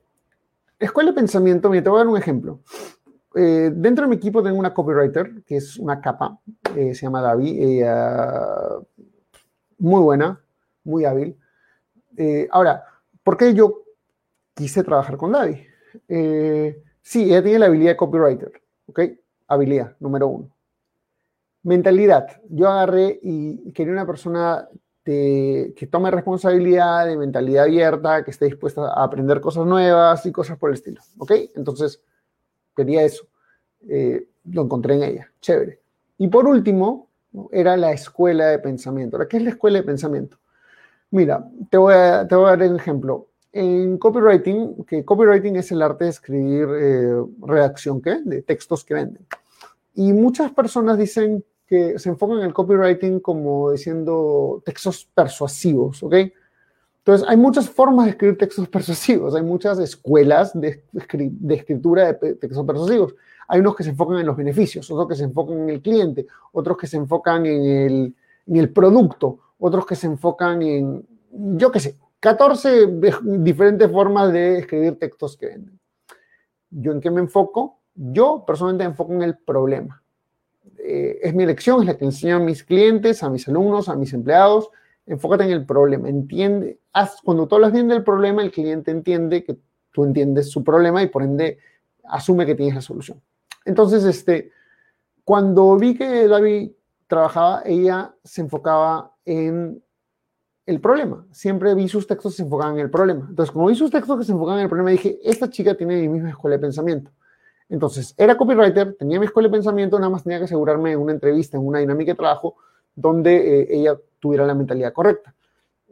escuela 0.77 1.11
de 1.11 1.15
pensamiento, 1.15 1.69
mira, 1.69 1.83
te 1.83 1.89
voy 1.89 1.97
a 1.97 2.03
dar 2.03 2.07
un 2.07 2.17
ejemplo. 2.17 2.59
Eh, 3.33 3.71
dentro 3.73 4.03
de 4.03 4.09
mi 4.09 4.17
equipo 4.17 4.43
tengo 4.43 4.59
una 4.59 4.73
copywriter, 4.73 5.43
que 5.43 5.57
es 5.57 5.77
una 5.77 6.01
capa, 6.01 6.37
eh, 6.75 6.93
se 6.93 7.05
llama 7.05 7.21
Davi, 7.21 7.81
muy 9.77 10.01
buena, 10.01 10.39
muy 10.83 11.05
hábil. 11.05 11.37
ahora, 12.51 12.83
¿por 13.23 13.37
qué 13.37 13.53
yo 13.53 13.83
quise 14.53 14.83
trabajar 14.83 15.17
con 15.17 15.31
Davi? 15.31 15.70
Sí, 17.01 17.23
ella 17.23 17.41
tiene 17.41 17.59
la 17.59 17.65
habilidad 17.65 17.91
de 17.91 17.97
copywriter, 17.97 18.51
¿ok? 18.87 18.99
Habilidad, 19.47 19.95
número 19.99 20.27
uno. 20.27 20.49
Mentalidad. 21.63 22.27
Yo 22.49 22.69
agarré 22.69 23.19
y 23.21 23.71
quería 23.71 23.93
una 23.93 24.05
persona 24.05 24.67
que 25.03 25.89
tome 25.91 26.11
responsabilidad, 26.11 27.07
de 27.07 27.17
mentalidad 27.17 27.65
abierta, 27.65 28.23
que 28.23 28.31
esté 28.31 28.45
dispuesta 28.45 28.93
a 28.93 29.03
aprender 29.03 29.41
cosas 29.41 29.65
nuevas 29.65 30.25
y 30.25 30.31
cosas 30.31 30.57
por 30.57 30.69
el 30.69 30.75
estilo, 30.75 31.01
¿ok? 31.17 31.31
Entonces, 31.55 32.01
quería 32.75 33.03
eso. 33.03 33.25
Eh, 33.89 34.27
lo 34.45 34.63
encontré 34.63 34.95
en 34.95 35.03
ella, 35.03 35.31
chévere. 35.41 35.79
Y 36.17 36.27
por 36.27 36.45
último, 36.45 37.09
era 37.51 37.77
la 37.77 37.91
escuela 37.91 38.47
de 38.47 38.59
pensamiento. 38.59 39.17
¿Qué 39.27 39.37
es 39.37 39.43
la 39.43 39.51
escuela 39.51 39.79
de 39.79 39.83
pensamiento? 39.83 40.37
Mira, 41.09 41.37
a, 41.37 41.47
te 41.69 41.77
voy 41.77 41.93
a 41.93 42.25
dar 42.25 42.61
un 42.63 42.75
ejemplo. 42.75 43.27
En 43.53 43.97
copywriting, 43.97 44.85
que 44.85 45.03
copywriting 45.03 45.57
es 45.57 45.71
el 45.71 45.81
arte 45.81 46.05
de 46.05 46.09
escribir 46.09 46.67
eh, 46.73 47.23
redacción, 47.41 48.01
¿qué? 48.01 48.21
De 48.23 48.41
textos 48.41 48.85
que 48.85 48.93
venden. 48.93 49.27
Y 49.93 50.13
muchas 50.13 50.51
personas 50.51 50.97
dicen 50.97 51.43
que 51.67 51.99
se 51.99 52.09
enfocan 52.09 52.39
en 52.39 52.45
el 52.45 52.53
copywriting 52.53 53.19
como 53.19 53.71
diciendo 53.71 54.61
textos 54.65 55.07
persuasivos, 55.13 56.01
¿ok? 56.03 56.15
Entonces, 56.99 57.27
hay 57.27 57.35
muchas 57.35 57.69
formas 57.69 58.05
de 58.05 58.11
escribir 58.11 58.37
textos 58.37 58.67
persuasivos, 58.67 59.35
hay 59.35 59.41
muchas 59.41 59.79
escuelas 59.79 60.53
de, 60.53 60.83
de 60.91 61.55
escritura 61.55 62.13
de 62.13 62.35
textos 62.35 62.65
persuasivos. 62.65 63.15
Hay 63.47 63.59
unos 63.59 63.75
que 63.75 63.83
se 63.83 63.89
enfocan 63.89 64.19
en 64.19 64.27
los 64.27 64.37
beneficios, 64.37 64.89
otros 64.91 65.09
que 65.09 65.15
se 65.15 65.23
enfocan 65.23 65.59
en 65.61 65.69
el 65.71 65.81
cliente, 65.81 66.27
otros 66.53 66.77
que 66.77 66.87
se 66.87 66.97
enfocan 66.97 67.45
en 67.45 67.65
el, 67.65 68.15
en 68.47 68.55
el 68.55 68.71
producto, 68.71 69.39
otros 69.59 69.85
que 69.85 69.95
se 69.95 70.07
enfocan 70.07 70.61
en, 70.61 71.05
yo 71.31 71.71
qué 71.71 71.79
sé, 71.79 71.97
14 72.21 72.87
diferentes 73.23 73.91
formas 73.91 74.31
de 74.31 74.59
escribir 74.59 74.97
textos 74.99 75.35
que 75.35 75.47
venden. 75.47 75.79
¿Yo 76.69 76.91
en 76.91 77.01
qué 77.01 77.09
me 77.09 77.19
enfoco? 77.19 77.79
Yo 77.95 78.45
personalmente 78.45 78.83
me 78.85 78.91
enfoco 78.91 79.13
en 79.13 79.23
el 79.23 79.37
problema. 79.39 80.03
Eh, 80.77 81.19
es 81.23 81.33
mi 81.33 81.43
elección, 81.43 81.81
es 81.81 81.87
la 81.87 81.97
que 81.97 82.05
enseño 82.05 82.37
a 82.37 82.39
mis 82.39 82.63
clientes, 82.63 83.23
a 83.23 83.29
mis 83.29 83.47
alumnos, 83.47 83.89
a 83.89 83.95
mis 83.95 84.13
empleados. 84.13 84.69
Enfócate 85.07 85.45
en 85.45 85.51
el 85.51 85.65
problema. 85.65 86.09
Entiende, 86.09 86.79
cuando 87.23 87.47
tú 87.47 87.55
hablas 87.55 87.73
bien 87.73 87.87
del 87.87 88.03
problema, 88.03 88.43
el 88.43 88.51
cliente 88.51 88.91
entiende 88.91 89.43
que 89.43 89.57
tú 89.91 90.05
entiendes 90.05 90.51
su 90.51 90.63
problema 90.63 91.01
y 91.01 91.07
por 91.07 91.23
ende 91.23 91.57
asume 92.03 92.45
que 92.45 92.53
tienes 92.53 92.75
la 92.75 92.81
solución. 92.81 93.19
Entonces, 93.65 94.03
este, 94.03 94.51
cuando 95.23 95.75
vi 95.75 95.95
que 95.95 96.27
David 96.27 96.71
trabajaba, 97.07 97.63
ella 97.65 98.13
se 98.23 98.41
enfocaba 98.41 99.15
en 99.25 99.83
el 100.71 100.81
problema. 100.81 101.25
Siempre 101.31 101.75
vi 101.75 101.87
sus 101.87 102.07
textos 102.07 102.33
que 102.33 102.37
se 102.37 102.43
enfocaban 102.43 102.75
en 102.75 102.81
el 102.81 102.89
problema. 102.89 103.27
Entonces, 103.29 103.51
como 103.51 103.67
vi 103.67 103.75
sus 103.75 103.91
textos 103.91 104.17
que 104.17 104.23
se 104.23 104.31
enfocaban 104.31 104.59
en 104.59 104.63
el 104.63 104.69
problema, 104.69 104.89
dije, 104.89 105.19
esta 105.23 105.49
chica 105.49 105.75
tiene 105.75 106.01
mi 106.01 106.09
misma 106.09 106.29
escuela 106.29 106.57
de 106.57 106.61
pensamiento. 106.61 107.11
Entonces, 107.69 108.13
era 108.17 108.35
copywriter, 108.35 108.95
tenía 108.95 109.19
mi 109.19 109.25
escuela 109.25 109.47
de 109.47 109.53
pensamiento, 109.53 109.97
nada 109.97 110.09
más 110.09 110.23
tenía 110.23 110.39
que 110.39 110.45
asegurarme 110.45 110.93
en 110.93 110.99
una 110.99 111.13
entrevista, 111.13 111.57
en 111.57 111.65
una 111.65 111.79
dinámica 111.79 112.11
de 112.11 112.17
trabajo, 112.17 112.55
donde 112.95 113.61
eh, 113.61 113.67
ella 113.69 113.97
tuviera 114.19 114.45
la 114.45 114.53
mentalidad 114.53 114.91
correcta. 114.91 115.33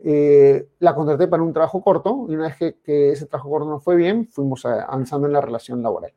Eh, 0.02 0.70
la 0.80 0.96
contraté 0.96 1.28
para 1.28 1.44
un 1.44 1.52
trabajo 1.52 1.82
corto 1.82 2.26
y 2.30 2.36
una 2.36 2.46
vez 2.46 2.56
que, 2.56 2.76
que, 2.80 3.12
ese 3.12 3.26
trabajo 3.26 3.50
corto 3.50 3.70
no 3.70 3.80
fue 3.80 3.98
bien, 3.98 4.28
fuimos 4.28 4.66
avanzando 4.66 5.28
en 5.28 5.34
la 5.34 5.42
relación 5.42 5.82
laboral. 5.84 6.14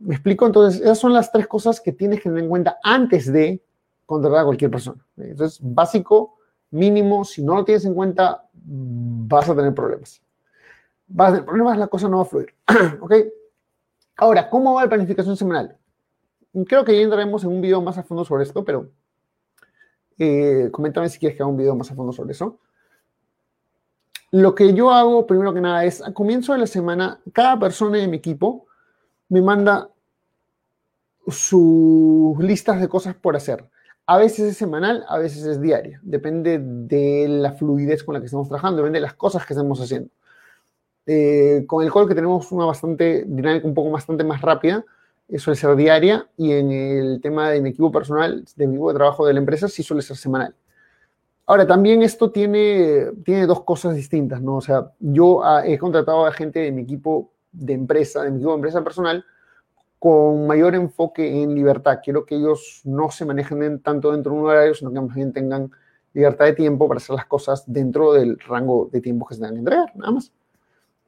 ¿Me 0.00 0.14
explico? 0.14 0.46
Entonces, 0.46 0.80
esas 0.80 0.98
son 0.98 1.12
las 1.12 1.30
tres 1.32 1.46
cosas 1.46 1.80
que 1.80 1.92
tienes 1.92 2.18
que 2.18 2.28
tener 2.28 2.44
en 2.44 2.48
cuenta 2.48 2.78
antes 2.82 3.32
de 3.32 3.62
contratar 4.06 4.40
a 4.40 4.44
cualquier 4.44 4.70
persona. 4.70 5.04
Entonces, 5.16 5.58
básico, 5.62 6.37
mínimo, 6.70 7.24
si 7.24 7.42
no 7.42 7.54
lo 7.54 7.64
tienes 7.64 7.84
en 7.84 7.94
cuenta, 7.94 8.48
vas 8.52 9.48
a 9.48 9.54
tener 9.54 9.74
problemas. 9.74 10.22
Vas 11.06 11.28
a 11.28 11.32
tener 11.32 11.46
problemas, 11.46 11.78
la 11.78 11.86
cosa 11.86 12.08
no 12.08 12.18
va 12.18 12.22
a 12.22 12.26
fluir. 12.26 12.54
¿Ok? 13.00 13.14
Ahora, 14.16 14.50
¿cómo 14.50 14.74
va 14.74 14.82
la 14.82 14.88
planificación 14.88 15.36
semanal? 15.36 15.76
Creo 16.66 16.84
que 16.84 16.94
ya 16.96 17.02
entraremos 17.02 17.44
en 17.44 17.50
un 17.50 17.60
video 17.60 17.80
más 17.80 17.98
a 17.98 18.02
fondo 18.02 18.24
sobre 18.24 18.42
esto, 18.42 18.64
pero 18.64 18.90
eh, 20.18 20.68
coméntame 20.72 21.08
si 21.08 21.18
quieres 21.18 21.36
que 21.36 21.42
haga 21.42 21.50
un 21.50 21.56
video 21.56 21.76
más 21.76 21.90
a 21.90 21.94
fondo 21.94 22.12
sobre 22.12 22.32
eso. 22.32 22.58
Lo 24.30 24.54
que 24.54 24.74
yo 24.74 24.90
hago, 24.90 25.26
primero 25.26 25.54
que 25.54 25.60
nada, 25.60 25.84
es 25.84 26.02
a 26.02 26.12
comienzo 26.12 26.52
de 26.52 26.58
la 26.58 26.66
semana, 26.66 27.20
cada 27.32 27.58
persona 27.58 27.98
de 27.98 28.08
mi 28.08 28.16
equipo 28.16 28.66
me 29.28 29.40
manda 29.40 29.90
sus 31.28 32.38
listas 32.38 32.80
de 32.80 32.88
cosas 32.88 33.14
por 33.14 33.36
hacer. 33.36 33.64
A 34.10 34.16
veces 34.16 34.52
es 34.52 34.56
semanal, 34.56 35.04
a 35.06 35.18
veces 35.18 35.44
es 35.44 35.60
diaria. 35.60 36.00
Depende 36.02 36.58
de 36.58 37.26
la 37.28 37.52
fluidez 37.52 38.02
con 38.02 38.14
la 38.14 38.20
que 38.20 38.24
estamos 38.24 38.48
trabajando, 38.48 38.78
depende 38.78 38.96
de 38.96 39.02
las 39.02 39.12
cosas 39.12 39.44
que 39.44 39.52
estamos 39.52 39.78
haciendo. 39.82 40.08
Eh, 41.04 41.64
con 41.66 41.84
el 41.84 41.92
call 41.92 42.08
que 42.08 42.14
tenemos 42.14 42.50
una 42.50 42.64
bastante 42.64 43.24
dinámica, 43.26 43.66
un 43.66 43.74
poco 43.74 43.90
bastante 43.90 44.24
más 44.24 44.40
rápida, 44.40 44.82
suele 45.36 45.60
ser 45.60 45.76
diaria 45.76 46.26
y 46.38 46.52
en 46.52 46.72
el 46.72 47.20
tema 47.20 47.50
de 47.50 47.60
mi 47.60 47.68
equipo 47.68 47.92
personal, 47.92 48.46
de 48.56 48.66
mi 48.66 48.76
equipo 48.76 48.90
de 48.90 48.96
trabajo 48.96 49.26
de 49.26 49.34
la 49.34 49.40
empresa, 49.40 49.68
sí 49.68 49.82
suele 49.82 50.00
ser 50.00 50.16
semanal. 50.16 50.54
Ahora, 51.44 51.66
también 51.66 52.02
esto 52.02 52.30
tiene, 52.30 53.12
tiene 53.26 53.46
dos 53.46 53.62
cosas 53.62 53.94
distintas, 53.94 54.40
¿no? 54.40 54.56
O 54.56 54.62
sea, 54.62 54.90
yo 55.00 55.44
ah, 55.44 55.66
he 55.66 55.76
contratado 55.76 56.24
a 56.24 56.32
gente 56.32 56.60
de 56.60 56.72
mi 56.72 56.80
equipo 56.80 57.30
de 57.52 57.74
empresa, 57.74 58.22
de 58.22 58.30
mi 58.30 58.36
equipo 58.36 58.52
de 58.52 58.56
empresa 58.56 58.82
personal, 58.82 59.22
con 59.98 60.46
mayor 60.46 60.74
enfoque 60.74 61.42
en 61.42 61.54
libertad. 61.54 61.98
Quiero 62.02 62.24
que 62.24 62.36
ellos 62.36 62.82
no 62.84 63.10
se 63.10 63.24
manejen 63.24 63.80
tanto 63.80 64.12
dentro 64.12 64.32
de 64.32 64.38
un 64.38 64.46
horario, 64.46 64.74
sino 64.74 64.92
que 64.92 65.00
más 65.00 65.14
bien 65.14 65.32
tengan 65.32 65.70
libertad 66.14 66.46
de 66.46 66.52
tiempo 66.52 66.88
para 66.88 66.98
hacer 66.98 67.16
las 67.16 67.26
cosas 67.26 67.64
dentro 67.66 68.12
del 68.12 68.38
rango 68.38 68.88
de 68.92 69.00
tiempo 69.00 69.26
que 69.26 69.34
se 69.34 69.40
tengan 69.40 69.54
que 69.54 69.58
entregar, 69.60 69.96
nada 69.96 70.12
más. 70.12 70.32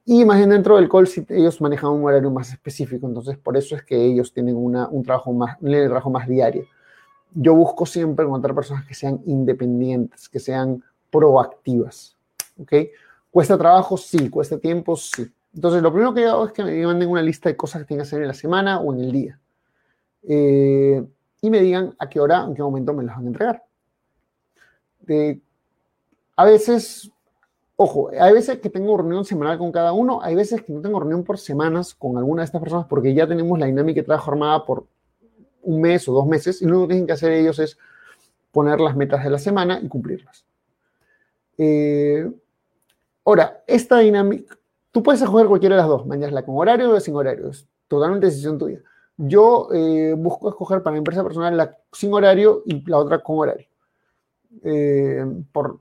Y 0.05 0.25
más 0.25 0.37
bien 0.37 0.49
dentro 0.49 0.77
del 0.77 0.89
call, 0.89 1.07
si 1.07 1.25
ellos 1.29 1.61
manejan 1.61 1.91
un 1.91 2.03
horario 2.03 2.31
más 2.31 2.51
específico, 2.51 3.07
entonces 3.07 3.37
por 3.37 3.55
eso 3.55 3.75
es 3.75 3.83
que 3.83 3.95
ellos 3.95 4.33
tienen 4.33 4.55
una, 4.55 4.87
un 4.87 5.03
trabajo 5.03 5.31
más, 5.31 5.57
un 5.61 5.71
trabajo 5.71 6.09
más 6.09 6.27
diario. 6.27 6.65
Yo 7.33 7.55
busco 7.55 7.85
siempre 7.85 8.25
encontrar 8.25 8.55
personas 8.55 8.85
que 8.85 8.93
sean 8.93 9.21
independientes, 9.25 10.27
que 10.27 10.39
sean 10.39 10.83
proactivas, 11.09 12.17
¿ok? 12.59 12.73
¿Cuesta 13.29 13.57
trabajo? 13.57 13.95
Sí. 13.95 14.29
¿Cuesta 14.29 14.57
tiempo? 14.57 14.95
Sí. 14.97 15.31
Entonces, 15.53 15.81
lo 15.81 15.91
primero 15.91 16.13
que 16.13 16.25
hago 16.25 16.45
es 16.45 16.53
que 16.53 16.63
me 16.63 16.85
manden 16.85 17.09
una 17.09 17.21
lista 17.21 17.49
de 17.49 17.57
cosas 17.57 17.81
que 17.81 17.87
tienen 17.87 18.03
que 18.03 18.07
hacer 18.07 18.21
en 18.21 18.27
la 18.27 18.33
semana 18.33 18.79
o 18.79 18.93
en 18.93 19.01
el 19.01 19.11
día. 19.11 19.39
Eh, 20.23 21.03
y 21.41 21.49
me 21.49 21.59
digan 21.59 21.95
a 21.97 22.07
qué 22.09 22.19
hora, 22.19 22.43
en 22.45 22.53
qué 22.53 22.61
momento 22.61 22.93
me 22.93 23.03
las 23.03 23.15
van 23.15 23.25
a 23.25 23.27
entregar. 23.27 23.63
a 26.35 26.45
veces, 26.45 27.11
ojo, 27.75 28.11
hay 28.17 28.33
veces 28.33 28.59
que 28.59 28.69
tengo 28.69 28.95
reunión 28.95 29.25
semanal 29.25 29.57
con 29.57 29.71
cada 29.71 29.91
uno, 29.91 30.21
hay 30.21 30.35
veces 30.35 30.61
que 30.61 30.71
no 30.71 30.81
tengo 30.81 30.99
reunión 30.99 31.23
por 31.23 31.37
semanas 31.37 31.93
con 31.95 32.17
alguna 32.17 32.43
de 32.43 32.45
estas 32.45 32.61
personas 32.61 32.85
porque 32.87 33.13
ya 33.13 33.27
tenemos 33.27 33.59
la 33.59 33.65
dinámica 33.65 34.01
de 34.01 34.05
trabajo 34.05 34.31
armada 34.31 34.65
por 34.65 34.85
un 35.63 35.81
mes 35.81 36.07
o 36.07 36.13
dos 36.13 36.27
meses 36.27 36.61
y 36.61 36.65
lo 36.65 36.71
único 36.71 36.87
que 36.87 36.93
tienen 36.93 37.07
que 37.07 37.13
hacer 37.13 37.31
ellos 37.33 37.59
es 37.59 37.77
poner 38.51 38.79
las 38.79 38.95
metas 38.95 39.23
de 39.23 39.29
la 39.29 39.39
semana 39.39 39.79
y 39.81 39.87
cumplirlas. 39.87 40.45
Eh, 41.57 42.29
ahora, 43.25 43.63
esta 43.67 43.99
dinámica, 43.99 44.57
Tú 44.91 45.01
puedes 45.01 45.21
escoger 45.21 45.47
cualquiera 45.47 45.75
de 45.75 45.81
las 45.81 45.89
dos, 45.89 46.05
mañana 46.05 46.43
con 46.43 46.57
horario 46.57 46.91
o 46.91 46.99
sin 46.99 47.15
horario, 47.15 47.49
es 47.49 47.67
totalmente 47.87 48.25
decisión 48.27 48.57
tuya. 48.57 48.81
Yo 49.17 49.69
eh, 49.73 50.13
busco 50.17 50.49
escoger 50.49 50.83
para 50.83 50.93
mi 50.93 50.97
empresa 50.97 51.23
personal 51.23 51.55
la 51.55 51.77
sin 51.91 52.13
horario 52.13 52.63
y 52.65 52.83
la 52.89 52.97
otra 52.97 53.19
con 53.19 53.39
horario. 53.39 53.67
Eh, 54.63 55.25
por 55.51 55.79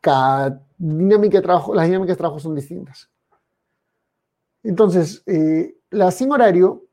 cada 0.00 0.62
dinámica 0.76 1.38
de 1.38 1.42
trabajo, 1.42 1.74
las 1.74 1.86
dinámicas 1.86 2.16
de 2.16 2.18
trabajo 2.18 2.40
son 2.40 2.54
distintas. 2.54 3.08
Entonces, 4.62 5.22
eh, 5.26 5.76
la 5.90 6.10
sin 6.10 6.30
horario 6.32 6.84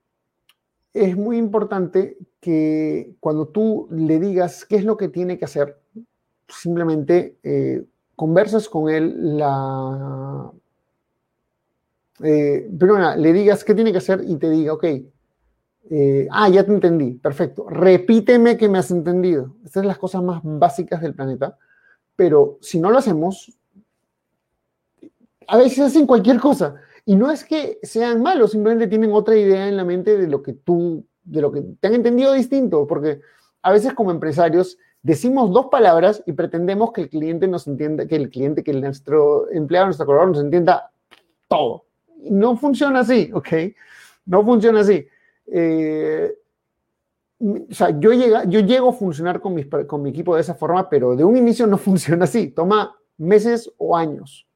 es 0.93 1.17
muy 1.17 1.37
importante 1.37 2.17
que 2.39 3.15
cuando 3.19 3.47
tú 3.47 3.87
le 3.91 4.19
digas 4.19 4.65
qué 4.65 4.77
es 4.77 4.85
lo 4.85 4.95
que 4.95 5.09
tiene 5.09 5.37
que 5.37 5.45
hacer, 5.45 5.77
simplemente 6.47 7.37
conversas 8.15 8.69
con 8.69 8.89
él 8.89 9.37
la, 9.37 10.51
eh, 12.23 12.69
pero 12.77 13.15
le 13.15 13.33
digas 13.33 13.63
qué 13.63 13.75
tiene 13.75 13.91
que 13.91 13.99
hacer 13.99 14.21
y 14.25 14.37
te 14.37 14.49
diga, 14.49 14.73
ok, 14.73 14.85
eh, 15.89 16.27
ah, 16.31 16.49
ya 16.49 16.65
te 16.65 16.71
entendí, 16.71 17.13
perfecto, 17.13 17.67
repíteme 17.69 18.57
que 18.57 18.67
me 18.67 18.79
has 18.79 18.91
entendido. 18.91 19.55
Estas 19.63 19.81
son 19.81 19.87
las 19.87 19.97
cosas 19.97 20.23
más 20.23 20.41
básicas 20.43 21.01
del 21.01 21.13
planeta, 21.13 21.57
pero 22.15 22.57
si 22.61 22.79
no 22.79 22.89
lo 22.89 22.97
hacemos, 22.97 23.57
a 25.47 25.57
veces 25.57 25.79
hacen 25.79 26.07
cualquier 26.07 26.39
cosa. 26.39 26.75
Y 27.05 27.15
no 27.15 27.31
es 27.31 27.45
que 27.45 27.79
sean 27.83 28.21
malos, 28.21 28.51
simplemente 28.51 28.87
tienen 28.87 29.13
otra 29.13 29.37
idea 29.37 29.67
en 29.69 29.77
la 29.77 29.85
mente 29.85 30.17
de 30.17 30.27
lo 30.27 30.43
que 30.43 30.53
tú, 30.53 31.05
de 31.23 31.41
lo 31.41 31.51
que 31.51 31.61
te 31.79 31.87
han 31.87 31.93
entendido 31.93 32.33
distinto, 32.33 32.85
porque 32.85 33.21
a 33.61 33.71
veces 33.71 33.93
como 33.93 34.11
empresarios 34.11 34.77
decimos 35.03 35.53
dos 35.53 35.67
palabras 35.67 36.21
y 36.25 36.33
pretendemos 36.33 36.91
que 36.91 37.01
el 37.01 37.09
cliente 37.09 37.47
nos 37.47 37.65
entienda, 37.65 38.07
que 38.07 38.17
el 38.17 38.29
cliente, 38.29 38.61
que 38.61 38.73
nuestro 38.73 39.49
empleado, 39.51 39.85
nuestro 39.85 40.05
colaborador 40.05 40.35
nos 40.35 40.43
entienda 40.43 40.91
todo 41.47 41.86
no 42.23 42.57
funciona 42.57 42.99
así, 42.99 43.29
¿ok? 43.33 43.49
No 44.25 44.43
funciona 44.43 44.81
así. 44.81 45.07
Eh, 45.47 46.33
o 47.39 47.73
sea, 47.73 47.97
yo, 47.99 48.11
llego 48.11 48.89
a 48.89 48.93
funcionar 48.93 49.39
con, 49.39 49.53
mi 49.53 50.09
equipo 50.09 50.35
de 50.35 50.41
esa 50.41 50.55
forma, 50.55 50.89
pero 50.89 51.15
de 51.15 51.23
un 51.23 51.37
inicio 51.37 51.67
no 51.67 51.77
funciona 51.77 52.25
así. 52.25 52.49
Toma 52.49 52.95
meses 53.17 53.71
o 53.77 53.95
años. 53.95 54.47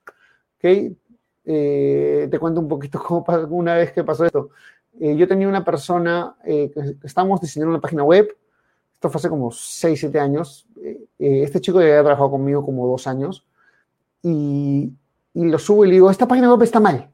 ¿Ok? 0.58 0.94
Eh, 1.44 2.28
te 2.30 2.40
cuento 2.40 2.62
un 2.62 2.68
poquito 2.68 3.02
cómo 3.04 3.26
una 3.52 3.76
vez 3.76 3.92
que 3.92 4.04
pasó 4.04 4.26
esto. 4.26 4.50
Eh, 5.00 5.16
yo 5.16 5.28
tenía 5.28 5.48
una 5.48 5.64
persona, 5.64 6.36
que 6.44 6.98
estábamos 7.04 7.40
diseñando 7.42 7.72
una 7.72 7.82
página 7.82 8.04
web. 8.04 8.36
Esto 8.94 9.10
fue 9.10 9.20
hace 9.20 9.30
como 9.30 9.52
6, 9.52 10.00
7 10.00 10.20
años. 10.20 10.68
este 11.18 11.60
chico 11.60 11.80
ya 11.80 11.88
había 11.88 12.02
trabajado 12.02 12.32
conmigo 12.32 12.64
como 12.64 12.88
dos 12.88 13.08
años. 13.08 13.48
Y, 14.22 14.92
y 15.34 15.46
lo 15.46 15.58
subo 15.58 15.86
y 15.86 15.88
le 15.88 15.94
digo, 15.94 16.12
esta 16.12 16.28
página 16.28 16.52
web 16.52 16.62
está 16.62 16.80
mal 16.80 17.11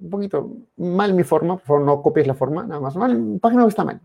un 0.00 0.10
poquito 0.10 0.56
mal 0.76 1.14
mi 1.14 1.24
forma, 1.24 1.56
por 1.56 1.66
favor 1.66 1.82
no 1.82 2.02
copies 2.02 2.26
la 2.26 2.34
forma, 2.34 2.64
nada 2.64 2.80
más 2.80 2.96
mal, 2.96 3.38
página 3.40 3.62
web 3.62 3.68
está 3.68 3.84
mal. 3.84 4.00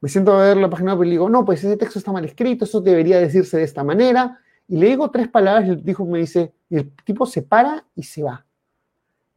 me 0.00 0.08
siento 0.08 0.32
a 0.32 0.42
ver 0.42 0.56
la 0.56 0.70
página 0.70 0.94
web 0.94 1.06
y 1.08 1.10
digo, 1.10 1.28
no, 1.28 1.44
pues 1.44 1.62
ese 1.62 1.76
texto 1.76 1.98
está 1.98 2.12
mal 2.12 2.24
escrito, 2.24 2.64
eso 2.64 2.80
debería 2.80 3.18
decirse 3.18 3.58
de 3.58 3.64
esta 3.64 3.84
manera, 3.84 4.40
Y 4.68 4.78
le 4.78 4.88
digo 4.88 5.10
tres 5.10 5.28
palabras 5.28 5.66
y 5.68 5.70
el 5.70 5.84
tipo 5.84 6.04
me 6.06 6.18
dice, 6.18 6.52
y 6.68 6.76
el 6.76 6.90
tipo 7.04 7.24
se 7.26 7.42
para 7.42 7.84
y 7.94 8.02
se 8.02 8.22
va. 8.22 8.44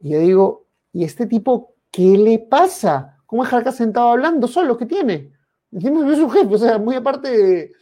Y 0.00 0.10
yo 0.10 0.18
digo, 0.18 0.66
¿y 0.92 1.04
este 1.04 1.26
tipo 1.26 1.74
qué 1.90 2.16
le 2.18 2.38
pasa? 2.40 3.18
¿Cómo 3.26 3.44
es 3.44 3.52
acá 3.52 3.70
sentado 3.70 4.08
hablando 4.08 4.48
solo? 4.48 4.76
¿Qué 4.76 4.86
tiene? 4.86 5.32
Encima 5.70 6.00
soy 6.00 6.16
su 6.16 6.30
jefe, 6.30 6.54
o 6.54 6.58
sea, 6.58 6.78
muy 6.78 6.96
aparte, 6.96 7.72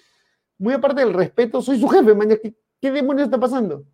muy 0.59 0.75
aparte 0.75 1.01
del 1.01 1.15
respeto, 1.15 1.63
soy 1.63 1.81
su 1.81 1.89
jefe, 1.89 2.15
man, 2.15 2.29
¿qué, 2.29 2.55
qué 2.81 2.91
demonios 2.91 3.27
está 3.27 3.39
pasando? 3.41 3.85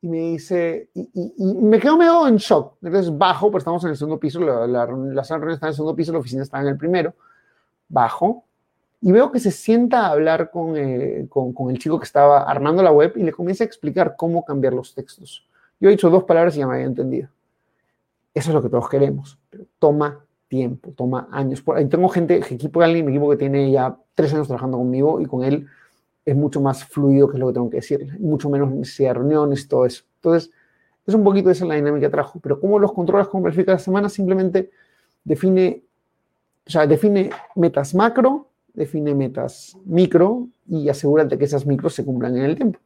Y 0.00 0.08
me 0.08 0.18
dice, 0.18 0.90
y, 0.94 1.10
y, 1.14 1.54
me 1.54 1.80
quedo 1.80 1.96
medio 1.96 2.26
en 2.28 2.36
shock. 2.36 2.76
Entonces 2.82 3.16
bajo, 3.16 3.50
pues 3.50 3.62
estamos 3.62 3.82
en 3.84 3.90
el 3.90 3.96
segundo 3.96 4.20
piso, 4.20 4.40
la, 4.40 4.66
la, 4.66 4.86
la 4.86 5.24
sala 5.24 5.52
está 5.52 5.66
en 5.66 5.70
el 5.70 5.74
segundo 5.74 5.96
piso, 5.96 6.12
la 6.12 6.18
oficina 6.18 6.42
está 6.42 6.60
en 6.60 6.68
el 6.68 6.76
primero. 6.76 7.14
Bajo 7.88 8.44
y 9.00 9.12
veo 9.12 9.30
que 9.30 9.38
se 9.38 9.50
sienta 9.50 10.06
a 10.06 10.10
hablar 10.10 10.50
con, 10.50 10.76
eh, 10.76 11.26
con, 11.28 11.52
con, 11.52 11.70
el 11.70 11.78
chico 11.78 11.98
que 11.98 12.04
estaba 12.04 12.42
armando 12.42 12.82
la 12.82 12.90
web 12.90 13.12
y 13.16 13.22
le 13.22 13.32
comienza 13.32 13.64
a 13.64 13.66
explicar 13.66 14.16
cómo 14.16 14.44
cambiar 14.44 14.72
los 14.72 14.94
textos. 14.94 15.46
Yo 15.80 15.88
he 15.88 15.92
dicho 15.92 16.10
dos 16.10 16.24
palabras 16.24 16.56
y 16.56 16.60
ya 16.60 16.66
me 16.66 16.74
había 16.74 16.86
entendido. 16.86 17.28
Eso 18.34 18.50
es 18.50 18.54
lo 18.54 18.62
que 18.62 18.68
todos 18.68 18.88
queremos, 18.88 19.38
pero 19.50 19.64
toma 19.78 20.24
tiempo, 20.48 20.92
toma 20.96 21.28
años. 21.30 21.62
Por 21.62 21.76
tengo 21.88 22.08
gente, 22.08 22.36
equipo 22.36 22.80
de 22.80 22.86
alguien, 22.86 23.06
mi 23.06 23.12
equipo 23.12 23.30
que 23.30 23.36
tiene 23.36 23.70
ya 23.70 23.96
tres 24.14 24.32
años 24.34 24.48
trabajando 24.48 24.78
conmigo 24.78 25.20
y 25.20 25.26
con 25.26 25.44
él 25.44 25.66
es 26.28 26.36
mucho 26.36 26.60
más 26.60 26.84
fluido 26.84 27.28
que 27.28 27.36
es 27.36 27.40
lo 27.40 27.48
que 27.48 27.54
tengo 27.54 27.70
que 27.70 27.76
decirle, 27.78 28.12
mucho 28.18 28.50
menos 28.50 28.70
necesidad 28.70 29.10
de 29.10 29.14
reuniones, 29.14 29.66
todo 29.66 29.86
eso. 29.86 30.04
Entonces, 30.16 30.50
es 31.06 31.14
un 31.14 31.24
poquito 31.24 31.50
esa 31.50 31.64
la 31.64 31.74
dinámica 31.74 32.06
que 32.06 32.10
trajo, 32.10 32.38
pero 32.40 32.60
cómo 32.60 32.78
los 32.78 32.92
controlas, 32.92 33.28
cómo 33.28 33.44
planificas 33.44 33.74
la 33.74 33.78
semana, 33.78 34.08
simplemente 34.10 34.70
define, 35.24 35.82
o 36.66 36.70
sea, 36.70 36.86
define 36.86 37.30
metas 37.56 37.94
macro, 37.94 38.48
define 38.74 39.14
metas 39.14 39.76
micro 39.86 40.48
y 40.66 40.88
asegúrate 40.90 41.38
que 41.38 41.46
esas 41.46 41.64
micros 41.64 41.94
se 41.94 42.04
cumplan 42.04 42.36
en 42.36 42.44
el 42.44 42.56
tiempo. 42.56 42.78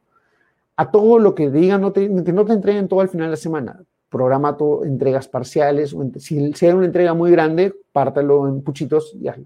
A 0.77 0.89
todo 0.89 1.19
lo 1.19 1.35
que 1.35 1.51
digan, 1.51 1.81
no 1.81 1.91
te, 1.91 2.07
no 2.07 2.45
te 2.45 2.53
entreguen 2.53 2.87
todo 2.87 3.01
al 3.01 3.09
final 3.09 3.27
de 3.27 3.31
la 3.31 3.37
semana. 3.37 3.83
Programa 4.09 4.55
todo, 4.55 4.85
entregas 4.85 5.27
parciales. 5.27 5.95
Si, 6.17 6.53
si 6.53 6.67
una 6.67 6.85
entrega 6.85 7.13
muy 7.13 7.29
grande, 7.29 7.75
pártelo 7.91 8.47
en 8.47 8.61
puchitos 8.61 9.13
y 9.19 9.27
hazlo. 9.27 9.45